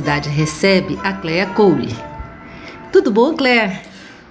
[0.00, 1.94] O Avosidade recebe a Clea Cole.
[2.90, 3.82] Tudo bom, Clea?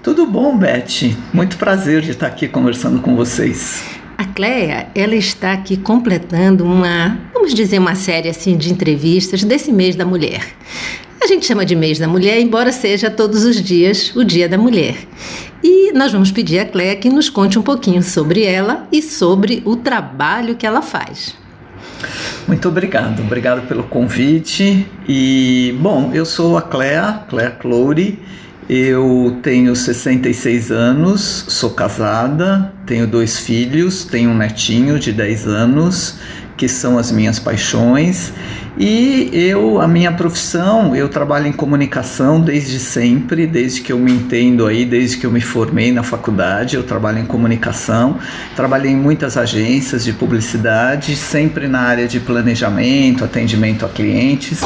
[0.02, 1.16] Tudo bom, Beth?
[1.31, 3.83] Muito prazer de estar aqui conversando com vocês.
[4.17, 9.71] A Cleia, ela está aqui completando uma, vamos dizer, uma série assim de entrevistas desse
[9.71, 10.44] mês da mulher.
[11.21, 14.57] A gente chama de mês da mulher, embora seja todos os dias o dia da
[14.57, 14.97] mulher.
[15.63, 19.61] E nós vamos pedir a Cleia que nos conte um pouquinho sobre ela e sobre
[19.66, 21.38] o trabalho que ela faz.
[22.47, 24.88] Muito obrigado, obrigado pelo convite.
[25.08, 28.19] E, bom, eu sou a Clea, Clea Clory.
[28.69, 36.19] Eu tenho 66 anos, sou casada, tenho dois filhos, tenho um netinho de 10 anos,
[36.59, 38.33] que são as minhas paixões.
[38.77, 44.11] E eu, a minha profissão, eu trabalho em comunicação desde sempre, desde que eu me
[44.11, 48.17] entendo aí, desde que eu me formei na faculdade, eu trabalho em comunicação.
[48.57, 54.59] Trabalhei em muitas agências de publicidade, sempre na área de planejamento, atendimento a clientes.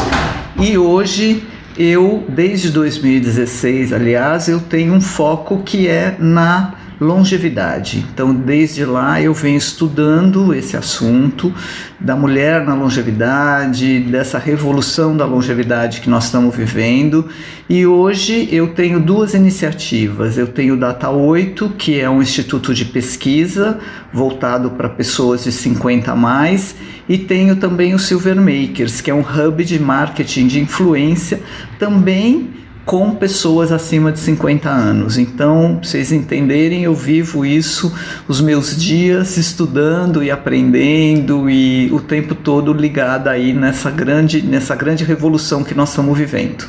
[0.59, 1.43] E hoje
[1.77, 8.05] eu, desde 2016, aliás, eu tenho um foco que é na longevidade.
[8.13, 11.53] Então, desde lá eu venho estudando esse assunto
[11.99, 17.27] da mulher na longevidade, dessa revolução da longevidade que nós estamos vivendo.
[17.69, 20.37] E hoje eu tenho duas iniciativas.
[20.37, 23.79] Eu tenho o Data 8, que é um instituto de pesquisa
[24.11, 26.75] voltado para pessoas de 50 a mais,
[27.09, 31.41] e tenho também o Silver Makers, que é um hub de marketing de influência
[31.79, 35.17] também com pessoas acima de 50 anos.
[35.17, 37.93] Então, vocês entenderem, eu vivo isso
[38.27, 44.75] os meus dias estudando e aprendendo e o tempo todo ligado aí nessa grande, nessa
[44.75, 46.67] grande revolução que nós estamos vivendo.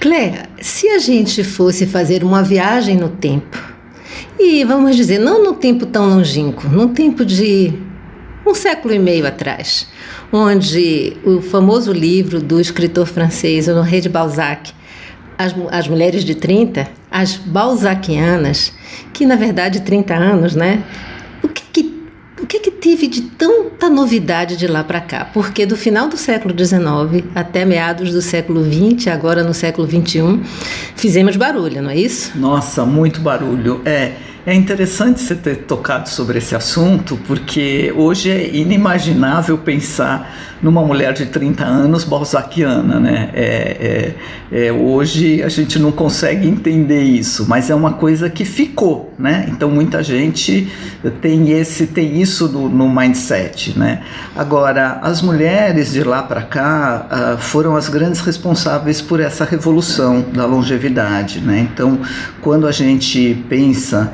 [0.00, 3.58] Cléa, se a gente fosse fazer uma viagem no tempo,
[4.38, 7.74] e vamos dizer, não no tempo tão longínquo, no tempo de
[8.46, 9.88] um século e meio atrás,
[10.32, 14.72] onde o famoso livro do escritor francês Honoré de Balzac
[15.38, 18.72] as, as mulheres de 30, as balzaquianas,
[19.12, 20.82] que na verdade 30 anos, né?
[21.42, 22.02] O que que,
[22.42, 25.24] o que, que teve de tanta novidade de lá para cá?
[25.32, 30.40] Porque do final do século XIX até meados do século XX, agora no século XXI,
[30.96, 32.36] fizemos barulho, não é isso?
[32.36, 33.80] Nossa, muito barulho.
[33.84, 34.12] É.
[34.48, 41.12] É interessante você ter tocado sobre esse assunto, porque hoje é inimaginável pensar numa mulher
[41.12, 43.30] de 30 anos balzaquiana, né?
[43.34, 44.14] É,
[44.50, 49.12] é, é, hoje a gente não consegue entender isso, mas é uma coisa que ficou,
[49.18, 49.46] né?
[49.50, 50.66] Então muita gente
[51.20, 54.00] tem esse tem isso no, no mindset, né?
[54.34, 60.24] Agora as mulheres de lá para cá uh, foram as grandes responsáveis por essa revolução
[60.32, 61.68] da longevidade, né?
[61.72, 62.00] Então
[62.40, 64.10] quando a gente pensa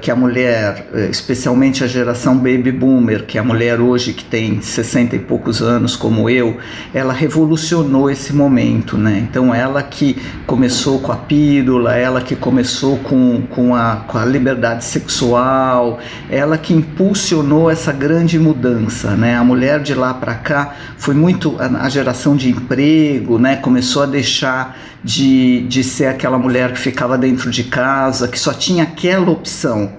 [0.00, 4.60] que a mulher, especialmente a geração baby boomer, que é a mulher hoje que tem
[4.60, 6.58] 60 e poucos anos como eu,
[6.94, 9.26] ela revolucionou esse momento, né?
[9.28, 14.24] Então ela que começou com a pílula, ela que começou com, com, a, com a
[14.24, 15.98] liberdade sexual,
[16.30, 19.36] ela que impulsionou essa grande mudança, né?
[19.36, 23.56] A mulher de lá para cá foi muito a, a geração de emprego, né?
[23.56, 24.76] Começou a deixar
[25.06, 29.45] de, de ser aquela mulher que ficava dentro de casa, que só tinha aquela opção,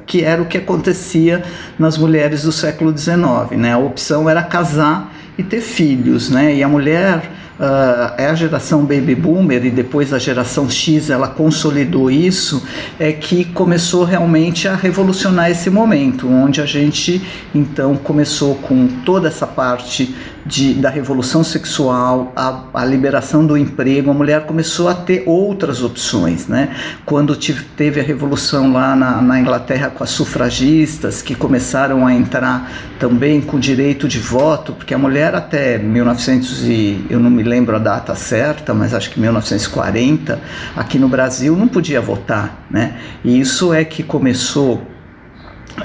[0.05, 1.43] que era o que acontecia
[1.77, 3.73] nas mulheres do século XIX, né?
[3.73, 6.55] A opção era casar e ter filhos, né?
[6.55, 11.27] E a mulher uh, é a geração baby boomer e depois a geração X ela
[11.27, 12.63] consolidou isso,
[12.99, 17.21] é que começou realmente a revolucionar esse momento, onde a gente
[17.53, 20.15] então começou com toda essa parte
[20.47, 25.83] de, da revolução sexual, a, a, liberação do emprego, a mulher começou a ter outras
[25.83, 26.47] opções.
[26.47, 26.73] Né?
[27.05, 32.13] Quando tive, teve a revolução lá na, na, Inglaterra com as sufragistas, que começaram a
[32.13, 37.43] entrar também com direito de voto, porque a mulher até 1900 e eu não me
[37.43, 40.39] lembro a data certa, mas acho que 1940,
[40.75, 42.65] aqui no Brasil não podia votar.
[42.71, 42.97] Né?
[43.23, 44.81] E isso é que começou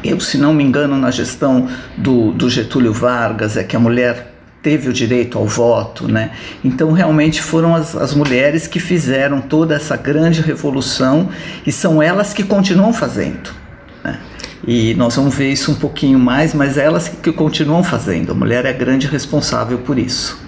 [0.03, 1.69] eu, se não me engano, na gestão
[1.99, 4.32] do, do Getúlio Vargas, é que a mulher
[4.63, 6.31] teve o direito ao voto, né?
[6.65, 11.29] Então realmente foram as, as mulheres que fizeram toda essa grande revolução
[11.67, 13.51] e são elas que continuam fazendo.
[14.05, 14.19] Né?
[14.67, 18.31] E nós vamos ver isso um pouquinho mais, mas elas que continuam fazendo.
[18.31, 20.41] A mulher é a grande responsável por isso.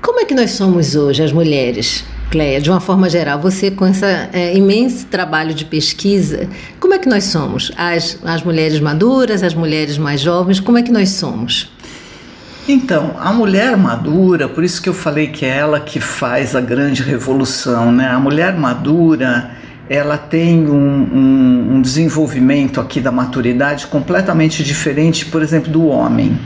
[0.00, 2.04] Como é que nós somos hoje, as mulheres?
[2.30, 6.98] Cleia, de uma forma geral, você com esse é, imenso trabalho de pesquisa, como é
[6.98, 7.72] que nós somos?
[7.76, 11.68] As, as mulheres maduras, as mulheres mais jovens, como é que nós somos?
[12.72, 16.60] Então, a mulher madura, por isso que eu falei que é ela que faz a
[16.60, 18.08] grande revolução, né?
[18.08, 19.50] A mulher madura,
[19.88, 26.38] ela tem um, um, um desenvolvimento aqui da maturidade completamente diferente, por exemplo, do homem.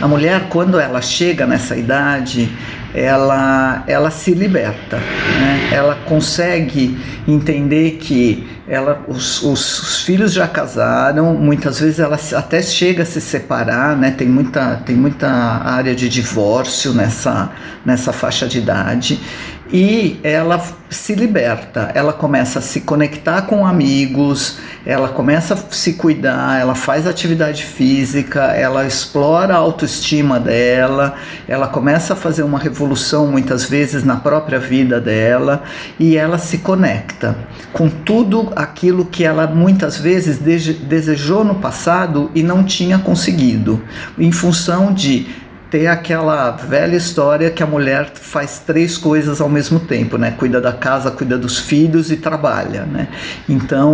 [0.00, 2.50] A mulher, quando ela chega nessa idade,
[2.94, 5.70] ela, ela se liberta, né?
[5.72, 12.60] ela consegue entender que ela, os, os, os, filhos já casaram, muitas vezes ela até
[12.62, 14.10] chega a se separar, né?
[14.10, 17.50] tem, muita, tem muita área de divórcio nessa,
[17.84, 19.20] nessa faixa de idade,
[19.70, 25.94] e ela se liberta, ela começa a se conectar com amigos, ela começa a se
[25.94, 31.14] cuidar, ela faz atividade física, ela explora a autoestima dela,
[31.46, 35.62] ela começa a fazer uma revolução muitas vezes na própria vida dela
[36.00, 37.36] e ela se conecta
[37.72, 43.82] com tudo aquilo que ela muitas vezes desejou no passado e não tinha conseguido,
[44.18, 45.26] em função de
[45.70, 50.30] ter aquela velha história que a mulher faz três coisas ao mesmo tempo, né?
[50.30, 53.08] Cuida da casa, cuida dos filhos e trabalha, né?
[53.48, 53.92] Então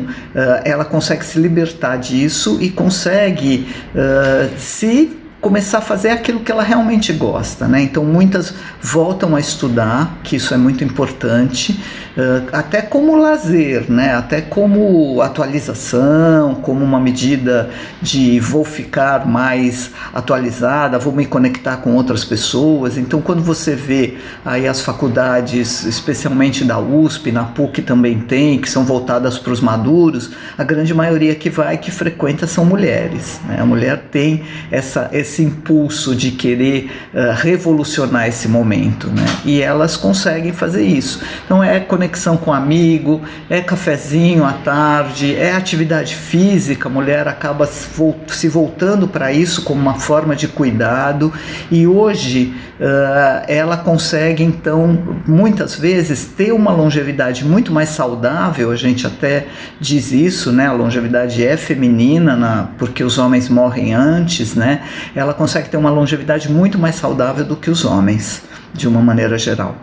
[0.00, 6.50] uh, ela consegue se libertar disso e consegue uh, se começar a fazer aquilo que
[6.50, 7.80] ela realmente gosta, né?
[7.80, 8.52] Então muitas
[8.82, 11.80] voltam a estudar, que isso é muito importante,
[12.16, 14.12] uh, até como lazer, né?
[14.12, 17.70] Até como atualização, como uma medida
[18.02, 22.98] de vou ficar mais atualizada, vou me conectar com outras pessoas.
[22.98, 28.68] Então quando você vê aí as faculdades, especialmente da USP, na PUC também tem, que
[28.68, 33.40] são voltadas para os maduros, a grande maioria que vai, que frequenta são mulheres.
[33.46, 33.58] Né?
[33.60, 34.42] A mulher tem
[34.72, 39.24] essa esse esse impulso de querer uh, revolucionar esse momento, né?
[39.44, 41.20] E elas conseguem fazer isso.
[41.44, 46.88] Então é conexão com amigo, é cafezinho à tarde, é atividade física.
[46.88, 51.32] A mulher acaba se voltando para isso como uma forma de cuidado
[51.70, 58.70] e hoje uh, ela consegue então muitas vezes ter uma longevidade muito mais saudável.
[58.70, 59.46] A gente até
[59.78, 60.66] diz isso, né?
[60.66, 64.82] A longevidade é feminina, na, porque os homens morrem antes, né?
[65.18, 68.42] Ela consegue ter uma longevidade muito mais saudável do que os homens,
[68.74, 69.74] de uma maneira geral.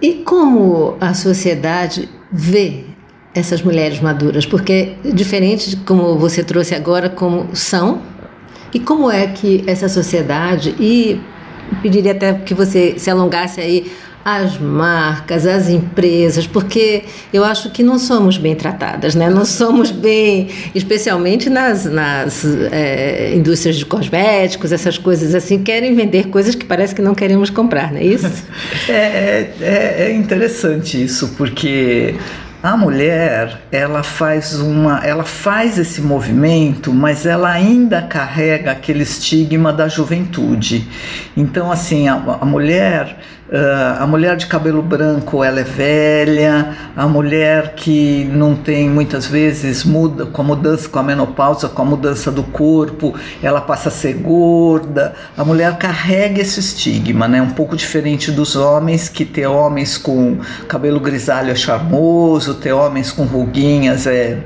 [0.00, 2.84] E como a sociedade vê
[3.34, 4.46] essas mulheres maduras?
[4.46, 8.00] Porque diferente de como você trouxe agora, como são,
[8.72, 11.20] e como é que essa sociedade, e
[11.82, 13.92] pediria até que você se alongasse aí
[14.24, 19.30] as marcas, as empresas, porque eu acho que não somos bem tratadas, né?
[19.30, 26.28] não somos bem, especialmente nas, nas é, indústrias de cosméticos, essas coisas assim, querem vender
[26.28, 28.44] coisas que parece que não queremos comprar, não é isso?
[28.88, 32.14] é, é, é interessante isso, porque
[32.62, 39.72] a mulher, ela faz uma, ela faz esse movimento, mas ela ainda carrega aquele estigma
[39.72, 40.86] da juventude.
[41.34, 43.16] Então, assim, a, a mulher
[43.50, 49.26] Uh, a mulher de cabelo branco ela é velha, a mulher que não tem muitas
[49.26, 53.88] vezes muda com a mudança, com a menopausa, com a mudança do corpo, ela passa
[53.88, 55.16] a ser gorda.
[55.36, 57.42] A mulher carrega esse estigma, né?
[57.42, 60.38] Um pouco diferente dos homens, que ter homens com
[60.68, 64.38] cabelo grisalho é charmoso, ter homens com ruguinhas é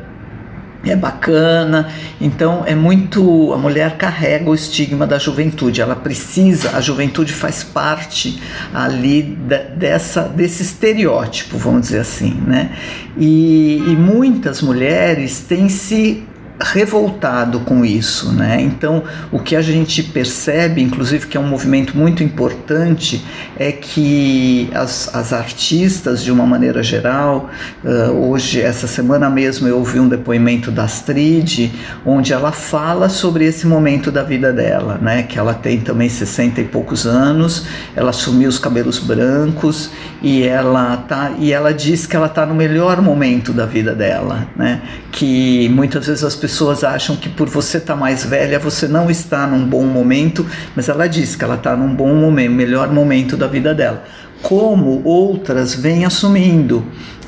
[0.87, 1.89] é bacana.
[2.21, 5.81] Então é muito a mulher carrega o estigma da juventude.
[5.81, 8.41] Ela precisa, a juventude faz parte
[8.73, 12.71] ali da, dessa desse estereótipo, vamos dizer assim, né?
[13.17, 16.25] E, e muitas mulheres têm se
[16.65, 18.61] revoltado com isso, né?
[18.61, 23.23] Então, o que a gente percebe, inclusive, que é um movimento muito importante,
[23.57, 27.51] é que as, as artistas, de uma maneira geral,
[27.85, 31.71] uh, hoje, essa semana mesmo, eu ouvi um depoimento da Astrid,
[32.05, 35.23] onde ela fala sobre esse momento da vida dela, né?
[35.23, 39.91] Que ela tem também 60 e poucos anos, ela assumiu os cabelos brancos
[40.23, 44.49] e ela tá e ela diz que ela está no melhor momento da vida dela,
[44.57, 44.81] né?
[45.13, 46.54] Que muitas vezes as pessoas
[46.85, 50.47] acham que por você estar tá mais velha você não está num bom momento,
[50.77, 54.05] mas ela diz que ela está num bom momento, melhor momento da vida dela.
[54.43, 56.85] Como outras vêm assumindo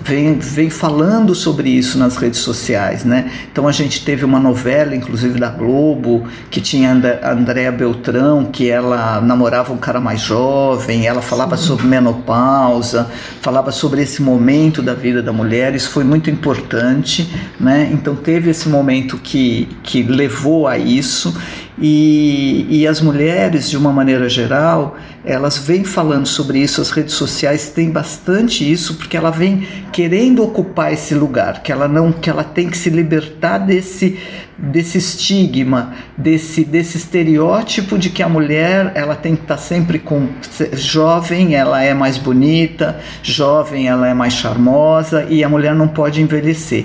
[0.07, 3.31] vem, vem falando sobre isso nas redes sociais, né?
[3.51, 8.71] Então a gente teve uma novela, inclusive da Globo, que tinha a Andréa Beltrão, que
[8.71, 11.67] ela namorava um cara mais jovem, ela falava Sim.
[11.67, 13.11] sobre menopausa,
[13.41, 17.91] falava sobre esse momento da vida da mulher, isso foi muito importante, né?
[17.93, 21.35] Então teve esse momento que, que levou a isso
[21.79, 27.15] e, e as mulheres, de uma maneira geral, elas vêm falando sobre isso, as redes
[27.15, 29.67] sociais têm bastante isso, porque ela vem
[29.97, 34.19] querendo ocupar esse lugar, que ela não, que ela tem que se libertar desse
[34.59, 40.29] desse estigma, desse desse estereótipo de que a mulher ela tem que estar sempre com
[40.75, 46.21] jovem, ela é mais bonita, jovem, ela é mais charmosa e a mulher não pode
[46.21, 46.85] envelhecer.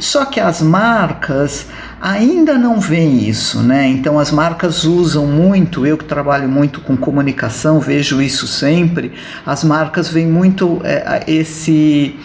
[0.00, 1.66] Só que as marcas
[2.00, 3.86] ainda não veem isso, né?
[3.86, 9.12] Então as marcas usam muito, eu que trabalho muito com comunicação, vejo isso sempre,
[9.44, 12.18] as marcas veem muito é, esse,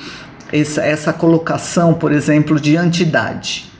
[0.51, 3.74] essa, essa colocação, por exemplo, de antidade.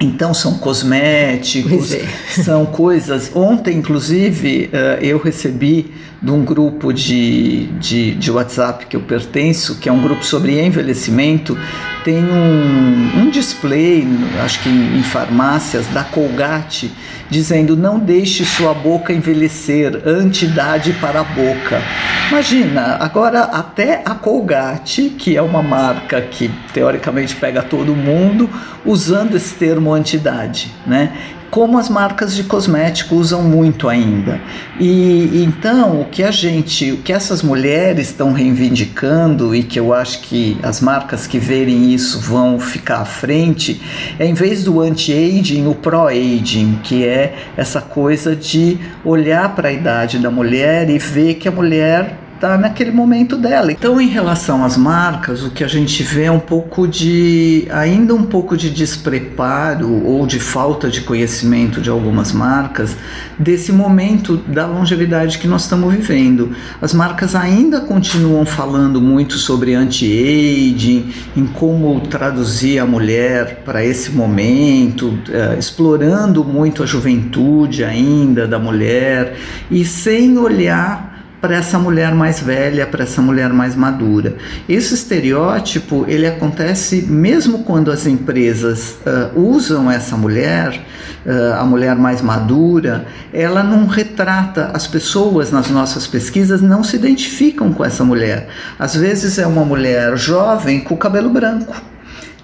[0.00, 2.06] Então são cosméticos, é.
[2.42, 3.34] são coisas.
[3.34, 9.76] Ontem, inclusive, eh, eu recebi de um grupo de, de, de, WhatsApp que eu pertenço,
[9.76, 11.58] que é um grupo sobre envelhecimento,
[12.04, 14.06] tem um, um display,
[14.44, 16.92] acho que em, em farmácias, da Colgate,
[17.30, 21.82] dizendo não deixe sua boca envelhecer, antidade para a boca.
[22.30, 28.48] Imagina, agora até a Colgate, que é uma marca que teoricamente pega todo mundo,
[28.84, 31.12] usando esse termo antidade, né?
[31.50, 34.40] Como as marcas de cosmético usam muito ainda.
[34.78, 39.92] E então o que a gente, o que essas mulheres estão reivindicando e que eu
[39.92, 43.80] acho que as marcas que verem isso vão ficar à frente,
[44.18, 49.72] é em vez do anti-aging, o pro-aging, que é essa coisa de olhar para a
[49.72, 53.72] idade da mulher e ver que a mulher está naquele momento dela.
[53.72, 58.14] Então, em relação às marcas, o que a gente vê é um pouco de ainda
[58.14, 62.96] um pouco de despreparo ou de falta de conhecimento de algumas marcas
[63.38, 66.52] desse momento da longevidade que nós estamos vivendo.
[66.80, 74.12] As marcas ainda continuam falando muito sobre anti-aging, em como traduzir a mulher para esse
[74.12, 79.36] momento, uh, explorando muito a juventude ainda da mulher
[79.70, 84.36] e sem olhar para essa mulher mais velha, para essa mulher mais madura.
[84.68, 90.84] Esse estereótipo ele acontece mesmo quando as empresas uh, usam essa mulher,
[91.24, 96.96] uh, a mulher mais madura, ela não retrata as pessoas nas nossas pesquisas não se
[96.96, 98.48] identificam com essa mulher.
[98.78, 101.74] Às vezes é uma mulher jovem com cabelo branco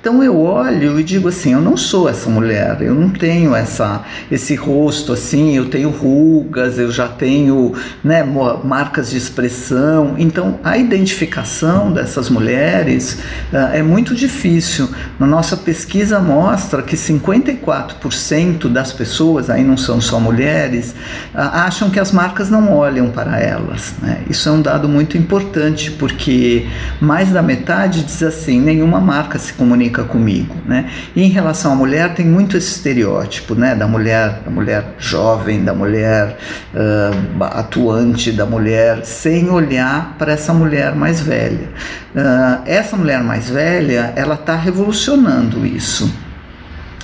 [0.04, 4.04] então eu olho e digo assim, eu não sou essa mulher, eu não tenho essa
[4.30, 7.72] esse rosto assim, eu tenho rugas, eu já tenho
[8.04, 10.14] né, marcas de expressão.
[10.18, 13.14] Então a identificação dessas mulheres
[13.50, 14.90] uh, é muito difícil.
[15.18, 20.90] Na nossa pesquisa mostra que 54% das pessoas, aí não são só mulheres,
[21.34, 23.94] uh, acham que as marcas não olham para elas.
[24.02, 24.20] Né?
[24.28, 26.66] Isso é um dado muito importante porque
[27.00, 30.90] mais da metade diz assim, nenhuma marca se comunica comunica comigo, né?
[31.14, 33.74] E em relação à mulher tem muito esse estereótipo, né?
[33.74, 36.36] Da mulher, da mulher jovem, da mulher
[36.74, 41.68] uh, atuante, da mulher sem olhar para essa mulher mais velha.
[42.14, 46.23] Uh, essa mulher mais velha, ela está revolucionando isso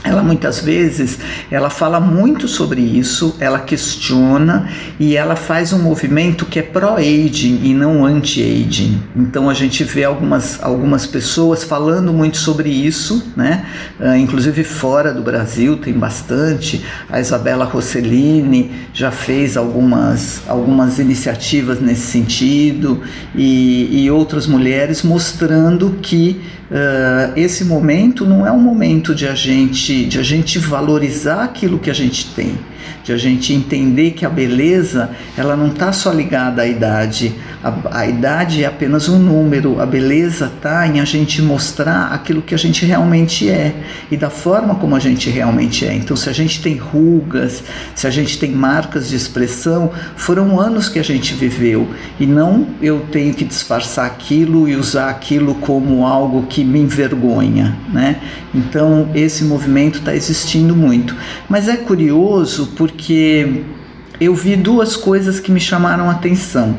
[0.02, 1.19] ela muitas vezes
[1.50, 7.61] ela fala muito sobre isso, ela questiona e ela faz um movimento que é pró-aging
[7.62, 8.99] e não anti-aging.
[9.14, 13.66] Então a gente vê algumas, algumas pessoas falando muito sobre isso, né?
[13.99, 16.83] Uh, inclusive fora do Brasil tem bastante.
[17.11, 23.02] A Isabela Rossellini já fez algumas, algumas iniciativas nesse sentido
[23.35, 26.40] e, e outras mulheres mostrando que
[26.71, 31.78] uh, esse momento não é um momento de a gente de a gente valorizar aquilo
[31.78, 32.59] que a gente tem
[33.04, 37.35] De a gente entender que a beleza ela não está só ligada à idade.
[37.62, 39.80] A, a idade é apenas um número.
[39.80, 43.75] A beleza está em a gente mostrar aquilo que a gente realmente é
[44.11, 45.94] e da forma como a gente realmente é.
[45.94, 47.62] Então, se a gente tem rugas,
[47.94, 52.66] se a gente tem marcas de expressão, foram anos que a gente viveu e não
[52.80, 58.16] eu tenho que disfarçar aquilo e usar aquilo como algo que me envergonha, né?
[58.54, 61.14] Então esse movimento está existindo muito.
[61.49, 63.62] Mas é curioso porque
[64.18, 66.78] eu vi duas coisas que me chamaram a atenção.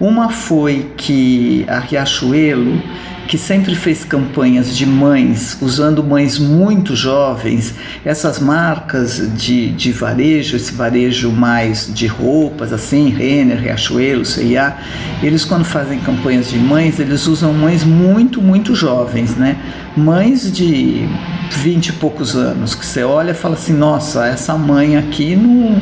[0.00, 2.80] Uma foi que a Riachuelo
[3.26, 7.74] que sempre fez campanhas de mães, usando mães muito jovens,
[8.04, 14.76] essas marcas de, de varejo, esse varejo mais de roupas, assim, Renner, Riachuelo, C&A,
[15.22, 19.56] eles quando fazem campanhas de mães, eles usam mães muito, muito jovens, né?
[19.96, 21.08] Mães de
[21.50, 25.80] vinte e poucos anos, que você olha e fala assim, nossa, essa mãe aqui, não...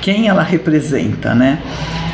[0.00, 1.58] quem ela representa, né?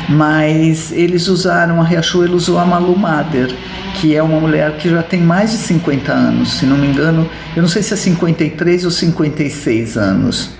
[0.09, 3.53] Mas eles usaram, a Riachuelo usou a Malu Mader,
[3.99, 7.27] que é uma mulher que já tem mais de 50 anos, se não me engano,
[7.55, 10.51] eu não sei se é 53 ou 56 anos.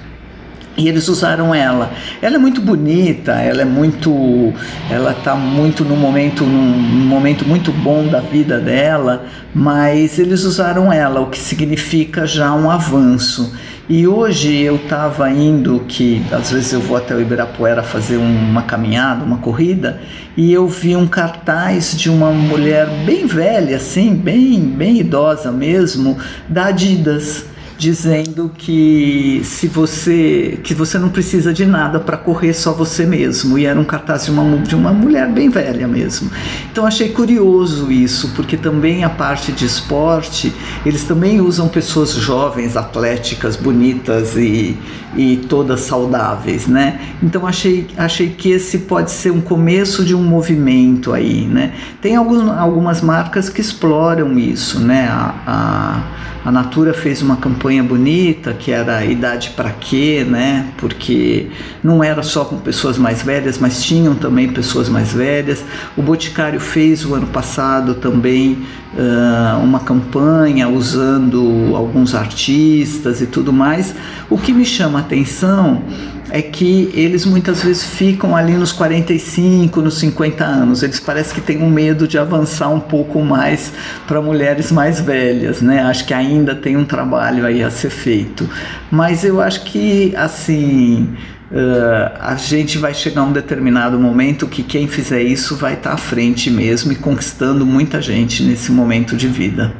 [0.77, 1.91] E eles usaram ela.
[2.21, 4.53] Ela é muito bonita, ela é muito,
[4.91, 10.93] ela está muito no momento, num, momento muito bom da vida dela, mas eles usaram
[10.93, 13.55] ela, o que significa já um avanço.
[13.89, 18.61] E hoje eu estava indo, que às vezes eu vou até o Ibirapuera fazer uma
[18.61, 19.99] caminhada, uma corrida,
[20.35, 26.17] e eu vi um cartaz de uma mulher bem velha, assim, bem, bem idosa mesmo,
[26.47, 27.45] da Adidas
[27.77, 33.57] dizendo que se você que você não precisa de nada para correr só você mesmo.
[33.57, 36.29] E era um cartaz de uma de uma mulher bem velha mesmo.
[36.71, 40.51] Então achei curioso isso porque também a parte de esporte
[40.85, 44.75] eles também usam pessoas jovens atléticas bonitas e,
[45.15, 46.99] e todas saudáveis né?
[47.21, 51.73] Então achei achei que esse pode ser um começo de um movimento aí né?
[52.01, 55.07] Tem alguns, algumas marcas que exploram isso né?
[55.09, 60.69] A, a a Natura fez uma campanha bonita que era idade para quê, né?
[60.77, 61.47] Porque
[61.83, 65.61] não era só com pessoas mais velhas, mas tinham também pessoas mais velhas.
[65.97, 68.59] O Boticário fez o ano passado também
[68.93, 73.93] uh, uma campanha usando alguns artistas e tudo mais.
[74.29, 75.81] O que me chama a atenção
[76.29, 80.83] é que eles muitas vezes ficam ali nos 45, nos 50 anos.
[80.83, 83.71] Eles parecem que têm um medo de avançar um pouco mais
[84.05, 85.81] para mulheres mais velhas, né?
[85.81, 88.49] Acho que ainda tem um trabalho aí a ser feito.
[88.91, 91.15] Mas eu acho que, assim,
[91.49, 95.91] Uh, a gente vai chegar a um determinado momento que quem fizer isso vai estar
[95.91, 99.73] tá à frente mesmo e conquistando muita gente nesse momento de vida.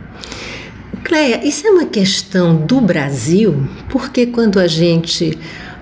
[1.04, 5.38] Cleia, isso é uma questão do Brasil, porque quando a gente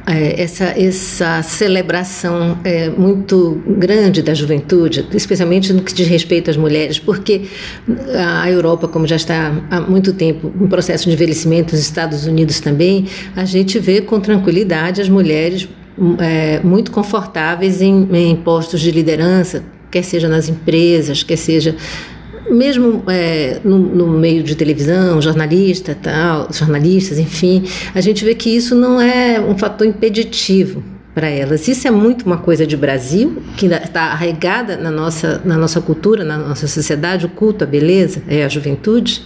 [0.08, 6.58] é, essa, essa celebração é, muito grande da juventude, especialmente no que diz respeito às
[6.58, 7.44] mulheres, porque
[8.16, 12.60] a Europa, como já está há muito tempo em processo de envelhecimento, os Estados Unidos
[12.60, 15.68] também, a gente vê com tranquilidade as mulheres
[16.20, 21.76] é, muito confortáveis em, em postos de liderança, quer seja nas empresas, quer seja
[22.50, 28.50] mesmo é, no, no, meio de televisão, jornalista, tal, jornalistas, enfim, a gente vê que
[28.50, 30.84] isso não é um fator impeditivo
[31.16, 31.66] para elas.
[31.70, 36.26] Isso é muito uma coisa de Brasil, que está arraigada na nossa, na nossa cultura,
[36.26, 39.24] na nossa sociedade, o culto à beleza, é a juventude?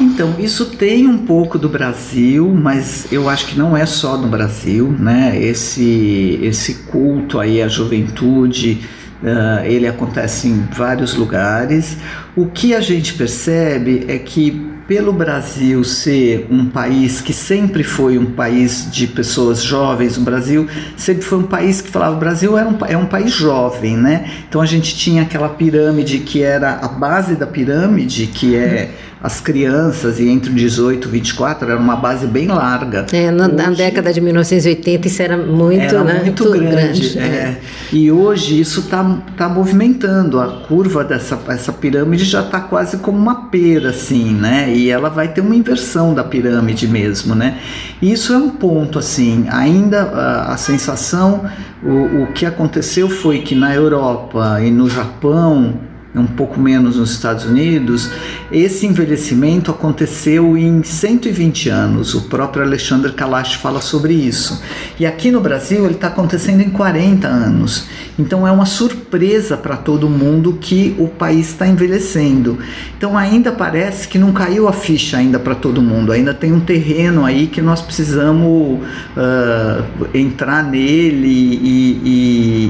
[0.00, 4.26] Então, isso tem um pouco do Brasil, mas eu acho que não é só no
[4.26, 5.40] Brasil, né?
[5.40, 8.80] Esse, esse culto aí à juventude,
[9.22, 11.96] Uh, ele acontece em vários lugares.
[12.34, 18.18] O que a gente percebe é que pelo Brasil ser um país que sempre foi
[18.18, 22.58] um país de pessoas jovens, o Brasil sempre foi um país que falava o Brasil
[22.58, 24.28] é um, é um país jovem, né?
[24.48, 28.90] Então a gente tinha aquela pirâmide que era a base da pirâmide, que é
[29.22, 33.06] as crianças e entre 18 e 24 era uma base bem larga.
[33.12, 37.10] É, na, hoje, na década de 1980 isso era muito, era né, muito, muito grande.
[37.10, 37.22] grande é.
[37.22, 37.60] É.
[37.92, 43.16] E hoje isso está tá movimentando, a curva dessa essa pirâmide já está quase como
[43.16, 44.72] uma pera, assim, né?
[44.74, 47.58] E ela vai ter uma inversão da pirâmide mesmo, né?
[48.00, 51.44] E isso é um ponto, assim, ainda a, a sensação,
[51.82, 57.12] o, o que aconteceu foi que na Europa e no Japão um pouco menos nos
[57.12, 58.10] Estados Unidos,
[58.50, 62.14] esse envelhecimento aconteceu em 120 anos.
[62.14, 64.62] O próprio Alexandre Kalash fala sobre isso.
[65.00, 67.86] E aqui no Brasil ele está acontecendo em 40 anos.
[68.18, 72.58] Então é uma surpresa para todo mundo que o país está envelhecendo.
[72.98, 76.12] Então ainda parece que não caiu a ficha ainda para todo mundo.
[76.12, 78.80] Ainda tem um terreno aí que nós precisamos
[79.16, 82.00] uh, entrar nele e,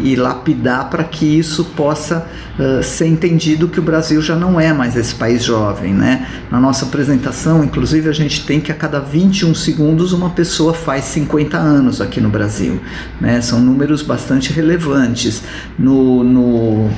[0.04, 2.24] e, e lapidar para que isso possa
[2.56, 3.31] uh, ser entendido
[3.68, 6.26] que o Brasil já não é mais esse país jovem, né?
[6.50, 11.04] Na nossa apresentação, inclusive, a gente tem que a cada 21 segundos uma pessoa faz
[11.04, 12.80] 50 anos aqui no Brasil,
[13.20, 13.40] né?
[13.40, 15.42] São números bastante relevantes.
[15.78, 16.90] No, no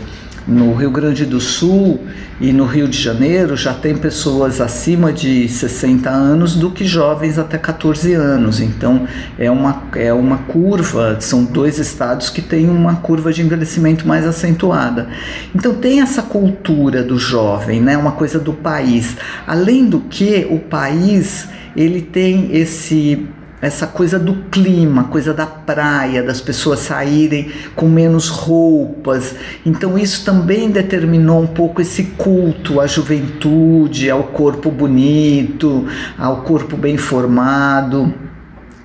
[0.46, 2.00] no Rio Grande do Sul
[2.40, 7.38] e no Rio de Janeiro já tem pessoas acima de 60 anos do que jovens
[7.38, 8.60] até 14 anos.
[8.60, 9.06] Então
[9.38, 14.26] é uma, é uma curva, são dois estados que têm uma curva de envelhecimento mais
[14.26, 15.08] acentuada.
[15.54, 17.96] Então tem essa cultura do jovem, né?
[17.96, 19.16] uma coisa do país.
[19.46, 23.26] Além do que o país ele tem esse
[23.64, 29.34] essa coisa do clima, coisa da praia, das pessoas saírem com menos roupas.
[29.64, 35.86] Então isso também determinou um pouco esse culto à juventude, ao corpo bonito,
[36.18, 38.12] ao corpo bem formado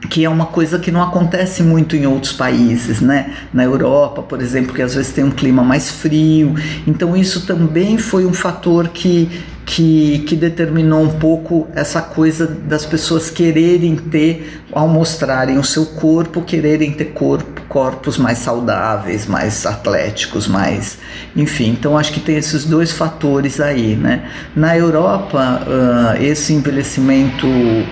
[0.09, 3.33] que é uma coisa que não acontece muito em outros países, né?
[3.53, 6.55] Na Europa, por exemplo, que às vezes tem um clima mais frio.
[6.87, 9.29] Então isso também foi um fator que
[9.69, 15.85] que, que determinou um pouco essa coisa das pessoas quererem ter, ao mostrarem o seu
[15.85, 20.97] corpo, quererem ter corpo, corpos mais saudáveis, mais atléticos, mais.
[21.35, 24.27] Enfim, então acho que tem esses dois fatores aí, né?
[24.55, 27.47] Na Europa, uh, esse envelhecimento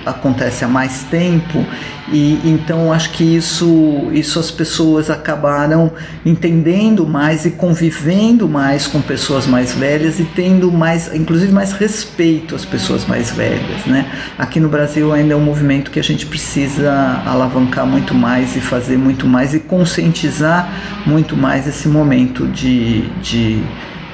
[0.06, 1.64] acontece há mais tempo
[2.12, 5.92] e então acho que isso, isso as pessoas acabaram
[6.26, 12.56] entendendo mais e convivendo mais com pessoas mais velhas e tendo mais, inclusive mais respeito
[12.56, 14.10] às pessoas mais velhas, né?
[14.38, 18.62] Aqui no Brasil ainda é um movimento que a gente precisa alavancar muito mais e
[18.62, 23.62] fazer muito mais e conscientizar muito mais esse momento de, de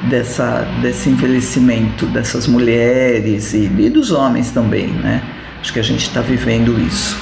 [0.10, 5.24] dessa, desse envelhecimento dessas mulheres e, e dos homens também, né?
[5.62, 7.16] Acho que a gente está vivendo isso.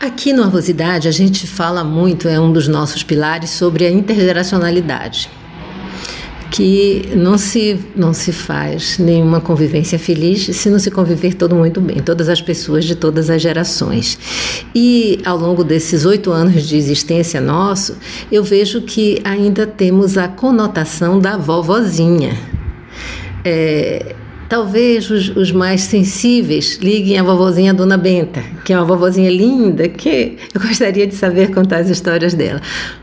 [0.00, 5.28] Aqui no Arvosidade a gente fala muito, é um dos nossos pilares, sobre a intergeracionalidade.
[6.50, 11.80] Que não se, não se faz nenhuma convivência feliz se não se conviver todo muito
[11.80, 14.18] bem, todas as pessoas de todas as gerações.
[14.74, 17.96] E ao longo desses oito anos de existência nosso,
[18.30, 22.38] eu vejo que ainda temos a conotação da vovozinha.
[23.44, 24.14] É,
[24.48, 29.88] Talvez os, os, mais sensíveis liguem a vovozinha Dona Benta, que é uma vovozinha linda,
[29.88, 32.60] que eu gostaria de saber contar as histórias dela.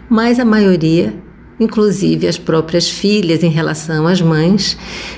[0.08, 1.14] Mas a maioria,
[1.60, 4.78] inclusive as próprias filhas em relação às mães,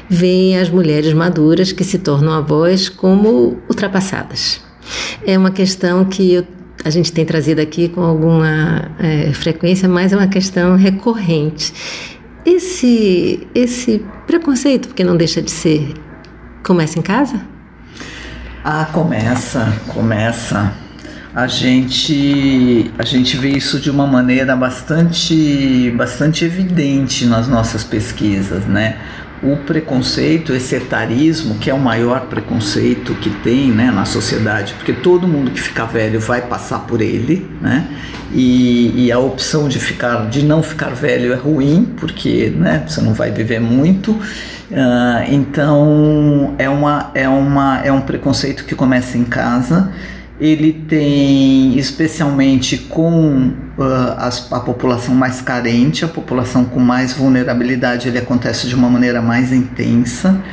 [0.09, 4.61] veem as mulheres maduras que se tornam avós como ultrapassadas.
[5.25, 6.47] É uma questão que eu,
[6.83, 11.73] a gente tem trazido aqui com alguma é, frequência, mas é uma questão recorrente.
[12.45, 15.95] Esse, esse preconceito, porque não deixa de ser
[16.65, 17.39] Começa em casa?
[18.63, 20.73] Ah, começa, começa.
[21.35, 28.65] A gente, a gente vê isso de uma maneira bastante, bastante evidente nas nossas pesquisas,
[28.65, 28.97] né?
[29.43, 34.93] o preconceito, esse etarismo, que é o maior preconceito que tem né, na sociedade, porque
[34.93, 37.85] todo mundo que fica velho vai passar por ele, né?
[38.33, 42.99] E, e, a opção de ficar, de não ficar velho é ruim, porque né, você
[43.01, 44.11] não vai viver muito.
[44.11, 49.91] Uh, então é, uma, é, uma, é um preconceito que começa em casa
[50.39, 53.83] ele tem especialmente com uh,
[54.17, 59.21] as, a população mais carente, a população com mais vulnerabilidade, ele acontece de uma maneira
[59.21, 60.43] mais intensa.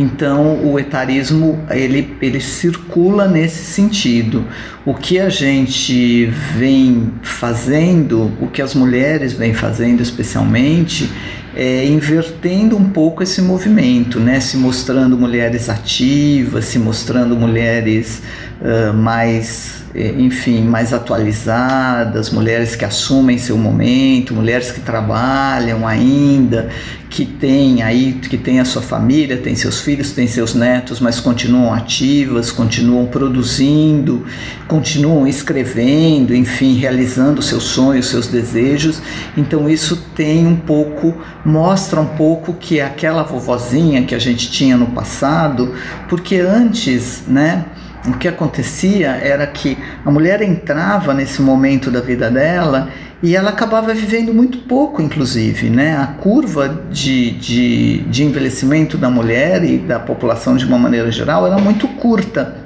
[0.00, 4.46] Então, o etarismo ele, ele circula nesse sentido.
[4.82, 6.24] O que a gente
[6.56, 11.10] vem fazendo, o que as mulheres vêm fazendo especialmente,
[11.54, 14.40] é, invertendo um pouco esse movimento, né?
[14.40, 18.22] se mostrando mulheres ativas, se mostrando mulheres
[18.62, 26.68] uh, mais, enfim, mais atualizadas, mulheres que assumem seu momento, mulheres que trabalham ainda,
[27.08, 31.18] que têm aí, que têm a sua família, têm seus filhos, têm seus netos, mas
[31.18, 34.24] continuam ativas, continuam produzindo,
[34.68, 39.02] continuam escrevendo, enfim, realizando seus sonhos, seus desejos.
[39.36, 44.76] Então isso tem um pouco, mostra um pouco que aquela vovozinha que a gente tinha
[44.76, 45.74] no passado,
[46.08, 47.64] porque antes, né?
[48.06, 52.88] O que acontecia era que a mulher entrava nesse momento da vida dela
[53.22, 55.68] e ela acabava vivendo muito pouco, inclusive.
[55.68, 55.96] Né?
[55.96, 61.46] A curva de, de, de envelhecimento da mulher e da população de uma maneira geral
[61.46, 62.56] era muito curta.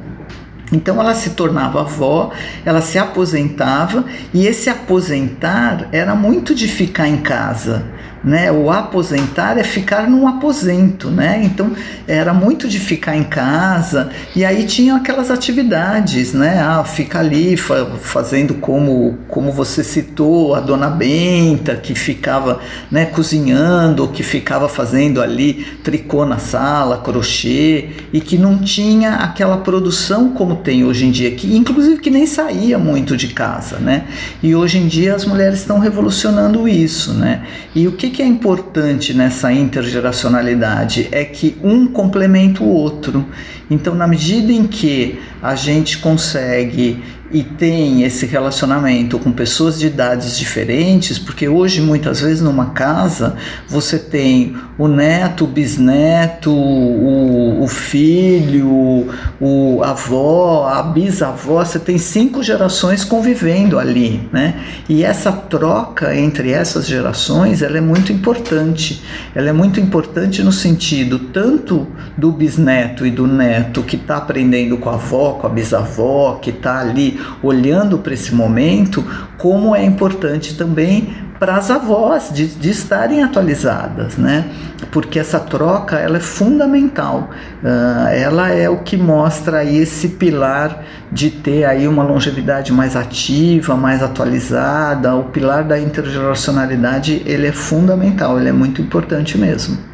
[0.73, 2.33] Então ela se tornava avó,
[2.65, 7.85] ela se aposentava e esse aposentar era muito de ficar em casa
[8.25, 8.51] né?
[8.51, 11.43] O aposentar é ficar num aposento, né?
[11.45, 11.73] Então
[12.09, 16.61] era muito de ficar em casa e aí tinha aquelas atividades, né?
[16.61, 22.61] Ah, fica ali fa fazendo como como você citou a dona Benta que ficava,
[22.91, 29.59] né, cozinhando, que ficava fazendo ali tricô na sala, crochê e que não tinha aquela
[29.59, 34.05] produção como tem hoje em dia, que inclusive que nem saía muito de casa, né?
[34.43, 37.43] E hoje em dia as mulheres estão revolucionando isso, né?
[37.75, 41.09] E o que que é importante nessa intergeracionalidade?
[41.11, 43.27] É que um complementa o outro.
[43.69, 47.03] Então, na medida em que a gente consegue
[47.35, 53.35] e tem esse relacionamento com pessoas de idades diferentes, porque hoje muitas vezes numa casa
[53.69, 59.09] você tem o neto, o bisneto, o, o filho,
[59.41, 64.55] o avó, a bisavó, você tem cinco gerações convivendo ali, né?
[64.89, 69.03] E essa troca entre essas gerações, ela é muito importante.
[69.35, 74.77] Ela é muito importante no sentido tanto do bisneto e do neto que está aprendendo
[74.77, 79.05] com a avó, com a bisavó, que está ali olhando para esse momento,
[79.39, 84.47] como é importante também para as avós de, de, estarem atualizadas, né?
[84.91, 87.31] Porque essa troca ela é fundamental.
[87.63, 93.77] Uh, ela é o que mostra esse pilar de ter aí uma longevidade mais ativa,
[93.77, 95.15] mais atualizada.
[95.15, 99.94] O pilar da intergeracionalidade ele é fundamental, ele é muito importante mesmo.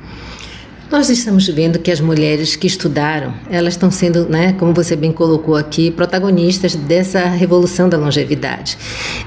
[0.91, 5.13] Nós estamos vendo que as mulheres que estudaram, elas estão sendo, né, como você bem
[5.13, 8.77] colocou aqui, protagonistas dessa revolução da longevidade.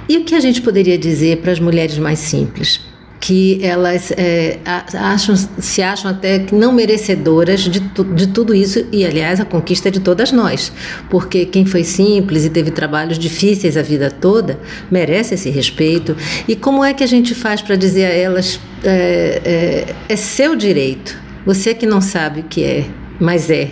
[0.10, 2.82] E o que a gente poderia dizer para as mulheres mais simples?
[3.26, 8.86] que elas é, acham, se acham até que não merecedoras de, tu, de tudo isso,
[8.92, 10.74] e aliás a conquista de todas nós,
[11.10, 14.60] porque quem foi simples e teve trabalhos difíceis a vida toda
[14.92, 16.18] merece esse respeito.
[16.50, 20.54] E como é que a gente faz para dizer a elas: é, é, é seu
[20.54, 22.86] direito, você que não sabe o que é,
[23.20, 23.72] mas é.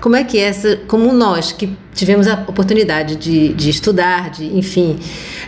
[0.00, 4.46] Como é que é essa, como nós que tivemos a oportunidade de, de estudar, de,
[4.56, 4.98] enfim,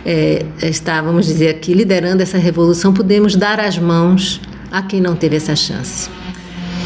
[0.05, 4.39] é, estar, dizer aqui, liderando essa revolução, podemos dar as mãos
[4.71, 6.09] a quem não teve essa chance?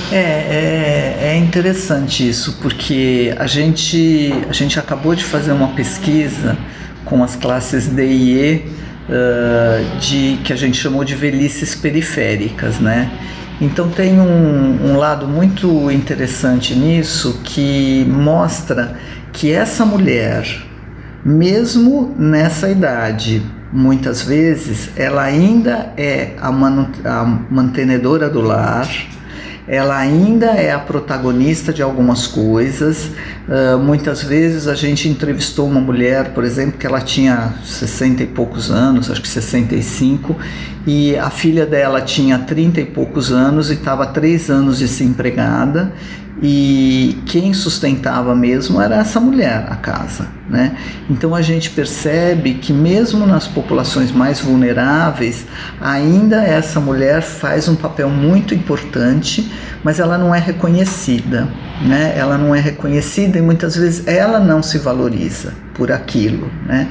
[0.10, 6.58] É, é, é, interessante isso, porque a gente, a gente acabou de fazer uma pesquisa
[7.04, 8.66] com as classes D e E,
[9.10, 13.12] uh, de, que a gente chamou de velhices periféricas, né?
[13.60, 18.96] Então tem um, um lado muito interessante nisso que mostra
[19.34, 20.46] que essa mulher,
[21.26, 23.42] mesmo nessa idade,
[23.74, 28.88] muitas vezes ela ainda é a, a mantenedora do lar,
[29.68, 33.12] ela ainda é a protagonista de algumas coisas.
[33.48, 38.28] Uh, muitas vezes a gente entrevistou uma mulher, por exemplo, que ela tinha 60 e
[38.28, 40.36] poucos anos, acho que 65,
[40.86, 45.92] e a filha dela tinha 30 e poucos anos e estava três anos desempregada
[46.42, 50.28] e quem sustentava mesmo era essa mulher, a casa.
[50.50, 50.78] Né?
[51.10, 55.46] Então a gente percebe que, mesmo nas populações mais vulneráveis,
[55.82, 59.52] ainda essa mulher faz um papel muito importante,
[59.84, 61.48] mas ela não é reconhecida.
[61.82, 62.14] Né?
[62.16, 66.50] Ela não é reconhecida e muitas vezes ela não se valoriza por aquilo.
[66.66, 66.88] Né?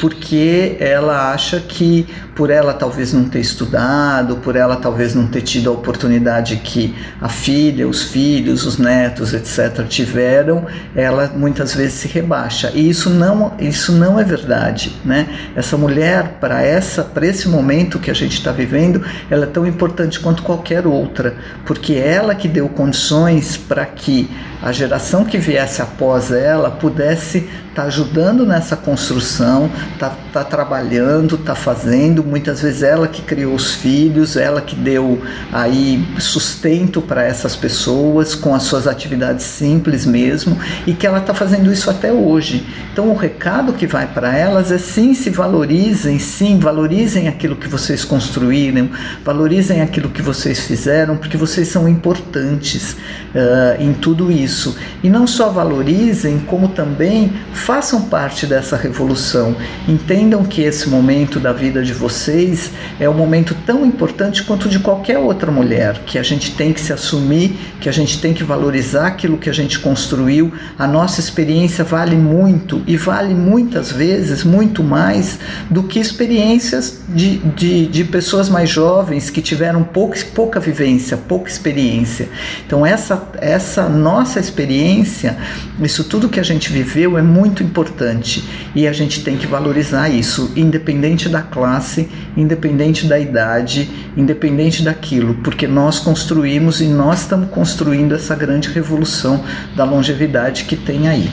[0.00, 5.42] Porque ela acha que por ela talvez não ter estudado, por ela talvez não ter
[5.42, 11.94] tido a oportunidade que a filha, os filhos, os netos, etc tiveram, ela muitas vezes
[11.94, 12.72] se rebaixa.
[12.74, 15.28] E isso não, isso não é verdade, né?
[15.54, 19.66] Essa mulher para essa, para esse momento que a gente está vivendo, ela é tão
[19.66, 24.28] importante quanto qualquer outra, porque ela que deu condições para que
[24.62, 31.36] a geração que viesse após ela pudesse estar tá ajudando nessa construção, tá, tá trabalhando,
[31.38, 32.22] tá fazendo.
[32.22, 38.34] Muitas vezes ela que criou os filhos, ela que deu aí sustento para essas pessoas
[38.34, 42.66] com as suas atividades simples mesmo e que ela está fazendo isso até hoje.
[42.92, 47.68] Então o recado que vai para elas é sim se valorizem, sim valorizem aquilo que
[47.68, 48.88] vocês construíram,
[49.24, 52.92] valorizem aquilo que vocês fizeram, porque vocês são importantes
[53.34, 54.76] uh, em tudo isso.
[55.02, 59.56] E não só valorizem, como também façam parte dessa revolução.
[59.86, 64.78] Entendam que esse momento da vida de vocês é um momento tão importante quanto de
[64.78, 68.42] qualquer outra mulher, que a gente tem que se assumir, que a gente tem que
[68.42, 70.50] valorizar aquilo que a gente construiu.
[70.78, 77.36] A nossa experiência vale muito e vale muitas vezes muito mais do que experiências de,
[77.38, 82.30] de, de pessoas mais jovens que tiveram pouca, pouca vivência, pouca experiência.
[82.66, 85.36] Então, essa, essa nossa experiência,
[85.78, 88.42] isso tudo que a gente viveu é muito importante
[88.74, 89.63] e a gente tem que valorizar
[90.10, 97.50] isso, independente da classe, independente da idade, independente daquilo, porque nós construímos e nós estamos
[97.50, 99.42] construindo essa grande revolução
[99.74, 101.30] da longevidade que tem aí.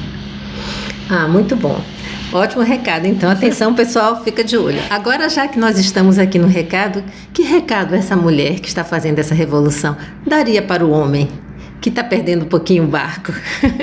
[1.09, 1.81] Ah, muito bom.
[2.33, 3.05] Ótimo recado.
[3.05, 4.79] Então, atenção, pessoal, fica de olho.
[4.89, 9.19] Agora, já que nós estamos aqui no recado, que recado essa mulher que está fazendo
[9.19, 11.27] essa revolução daria para o homem
[11.81, 13.33] que está perdendo um pouquinho o barco,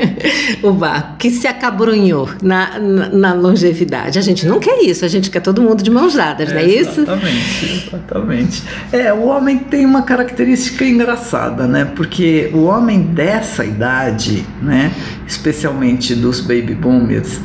[0.62, 4.20] o barco, que se acabrunhou na, na, na, longevidade.
[4.20, 6.60] A gente não quer isso, a gente quer todo mundo de mãos dadas, é, não
[6.60, 7.00] é isso?
[7.00, 8.62] Exatamente, exatamente.
[8.92, 11.86] É, o homem tem uma característica engraçada, né?
[11.96, 14.92] Porque o homem dessa idade, né,
[15.26, 17.40] especialmente dos baby boomers,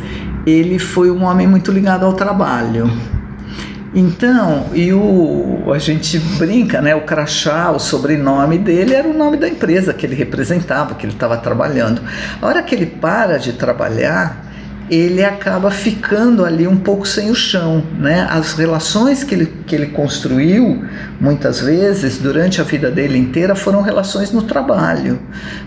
[0.46, 2.92] ele foi um homem muito ligado ao trabalho.
[3.95, 6.95] Então, e o, a gente brinca, né?
[6.95, 11.13] O crachá, o sobrenome dele era o nome da empresa que ele representava, que ele
[11.13, 12.01] estava trabalhando.
[12.41, 14.45] A hora que ele para de trabalhar,
[14.89, 18.27] ele acaba ficando ali um pouco sem o chão, né?
[18.29, 20.84] As relações que ele, que ele construiu,
[21.19, 25.19] muitas vezes, durante a vida dele inteira, foram relações no trabalho,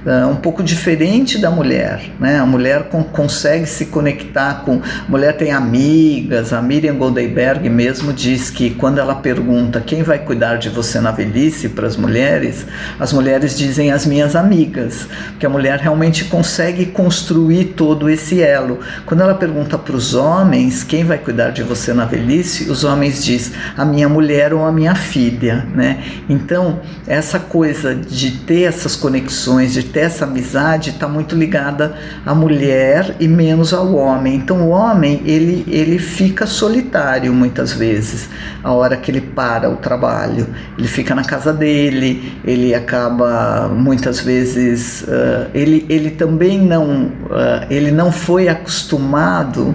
[0.04, 2.38] uh, um pouco diferente da mulher, né?
[2.38, 4.80] A mulher consegue se conectar com...
[5.06, 10.18] A mulher tem amigas, a Miriam Goldberg mesmo diz que quando ela pergunta quem vai
[10.18, 12.66] cuidar de você na velhice para as mulheres,
[12.98, 18.80] as mulheres dizem as minhas amigas, porque a mulher realmente consegue construir todo esse elo
[19.04, 23.24] quando ela pergunta para os homens quem vai cuidar de você na velhice, os homens
[23.24, 26.02] diz a minha mulher ou a minha filha, né?
[26.28, 32.34] Então essa coisa de ter essas conexões, de ter essa amizade, está muito ligada à
[32.34, 34.34] mulher e menos ao homem.
[34.34, 38.28] Então o homem ele ele fica solitário muitas vezes
[38.62, 40.46] a hora que ele para o trabalho,
[40.76, 47.66] ele fica na casa dele, ele acaba muitas vezes uh, ele ele também não uh,
[47.70, 49.74] ele não foi acostumado acostumado,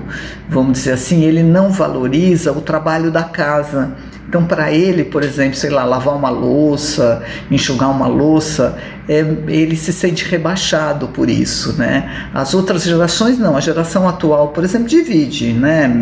[0.50, 3.92] vamos dizer assim, ele não valoriza o trabalho da casa.
[4.32, 8.78] Então, para ele, por exemplo, sei lá, lavar uma louça, enxugar uma louça,
[9.10, 12.30] é, ele se sente rebaixado por isso, né?
[12.34, 13.58] As outras gerações não.
[13.58, 15.94] A geração atual, por exemplo, divide, né?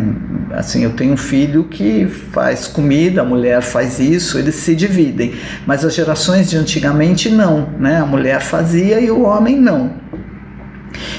[0.52, 5.34] Assim, eu tenho um filho que faz comida, a mulher faz isso, eles se dividem.
[5.66, 7.98] Mas as gerações de antigamente não, né?
[7.98, 9.90] A mulher fazia e o homem não.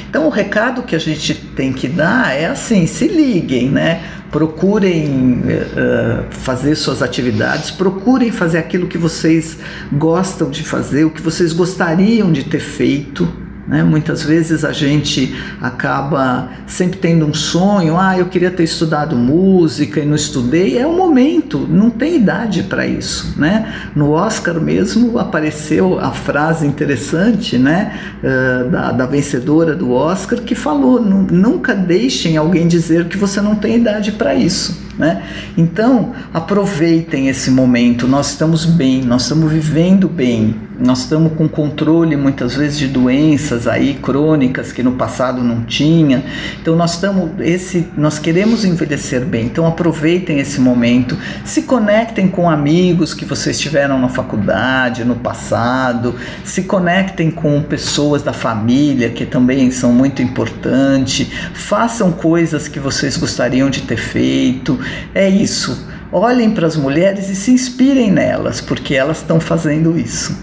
[0.09, 4.03] Então, o recado que a gente tem que dar é assim: se liguem, né?
[4.31, 9.57] Procurem uh, fazer suas atividades, procurem fazer aquilo que vocês
[9.91, 13.27] gostam de fazer, o que vocês gostariam de ter feito
[13.71, 13.83] né?
[13.83, 20.01] Muitas vezes a gente acaba sempre tendo um sonho, ah, eu queria ter estudado música
[20.01, 20.77] e não estudei.
[20.77, 23.33] É o momento, não tem idade para isso.
[23.39, 23.73] Né?
[23.95, 30.53] No Oscar mesmo apareceu a frase interessante né, uh, da, da, vencedora do Oscar que
[30.53, 34.90] falou: nunca deixem alguém dizer que você não tem idade para isso.
[35.01, 35.23] Né?
[35.57, 38.07] Então, aproveitem esse momento.
[38.07, 43.67] Nós estamos bem, nós estamos vivendo bem, nós estamos com controle muitas vezes de doenças
[43.67, 46.23] aí crônicas que no passado não tinha.
[46.61, 49.45] Então, nós estamos esse, nós queremos envelhecer bem.
[49.45, 56.13] Então, aproveitem esse momento, se conectem com amigos que vocês tiveram na faculdade, no passado,
[56.43, 63.17] se conectem com pessoas da família que também são muito importantes, façam coisas que vocês
[63.17, 64.79] gostariam de ter feito
[65.13, 65.87] é isso.
[66.11, 70.37] Olhem para as mulheres e se inspirem nelas, porque elas estão fazendo isso.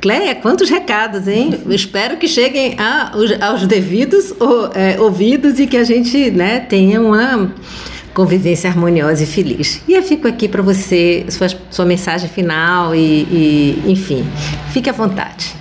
[0.00, 1.60] Cléia, quantos recados, hein?
[1.70, 4.32] espero que cheguem a, aos devidos
[4.74, 7.52] é, ouvidos e que a gente né, tenha uma
[8.14, 9.82] convivência harmoniosa e feliz.
[9.86, 14.26] E eu fico aqui para você, sua, sua mensagem final e, e, enfim,
[14.72, 15.54] fique à vontade.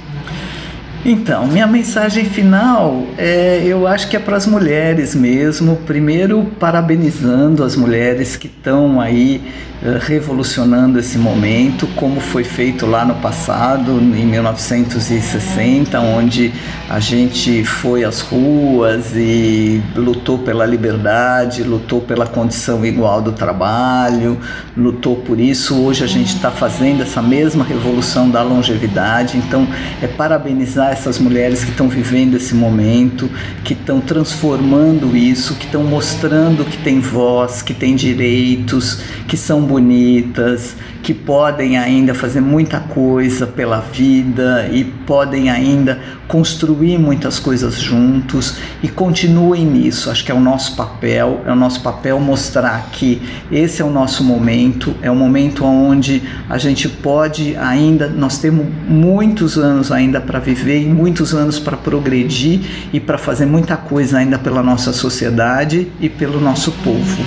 [1.05, 5.77] Então, minha mensagem final é, eu acho que é para as mulheres mesmo.
[5.85, 9.41] Primeiro, parabenizando as mulheres que estão aí
[9.79, 16.51] eh, revolucionando esse momento, como foi feito lá no passado, em 1960, onde
[16.89, 24.39] a gente foi às ruas e lutou pela liberdade, lutou pela condição igual do trabalho,
[24.75, 25.79] lutou por isso.
[25.79, 29.67] Hoje a gente está fazendo essa mesma revolução da longevidade, então
[30.01, 33.29] é parabenizar essas mulheres que estão vivendo esse momento,
[33.63, 39.61] que estão transformando isso, que estão mostrando que tem voz, que tem direitos, que são
[39.61, 40.75] bonitas,
[41.07, 48.57] que podem ainda fazer muita coisa pela vida e podem ainda construir muitas coisas juntos
[48.83, 50.11] e continuem nisso.
[50.11, 53.89] Acho que é o nosso papel, é o nosso papel mostrar que esse é o
[53.89, 60.19] nosso momento, é o momento onde a gente pode ainda, nós temos muitos anos ainda
[60.19, 62.61] para viver muitos anos para progredir
[62.93, 67.23] e para fazer muita coisa ainda pela nossa sociedade e pelo nosso povo.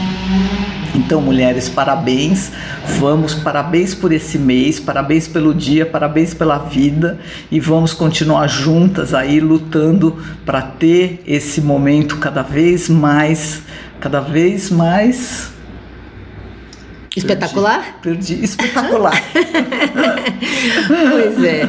[0.95, 2.51] Então, mulheres, parabéns.
[2.99, 7.19] Vamos, parabéns por esse mês, parabéns pelo dia, parabéns pela vida
[7.51, 13.63] e vamos continuar juntas aí lutando para ter esse momento cada vez mais,
[14.01, 15.51] cada vez mais
[17.17, 17.99] Espetacular?
[18.01, 18.45] Perdi, perdi.
[18.45, 19.13] espetacular.
[21.11, 21.69] pois é.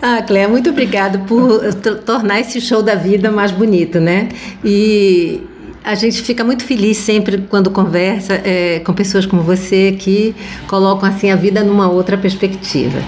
[0.00, 1.60] Ah, Cléa, muito obrigada por
[2.04, 4.28] tornar esse show da vida mais bonito, né?
[4.64, 5.42] E
[5.82, 10.34] a gente fica muito feliz sempre quando conversa é, com pessoas como você que
[10.66, 13.00] colocam assim a vida numa outra perspectiva.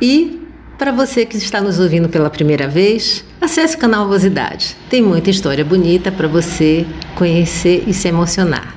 [0.00, 0.40] E
[0.78, 4.76] para você que está nos ouvindo pela primeira vez, acesse o canal Vosidade.
[4.88, 8.74] Tem muita história bonita para você conhecer e se emocionar.